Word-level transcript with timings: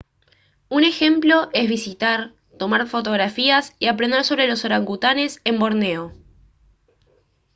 un 0.67 0.83
ejemplo 0.83 1.51
es 1.53 1.69
visitar 1.69 2.33
tomar 2.57 2.87
fotografías 2.87 3.75
y 3.77 3.85
aprender 3.85 4.23
sobre 4.23 4.47
los 4.47 4.65
orangutanes 4.65 5.39
en 5.43 5.59
borneo 5.59 6.11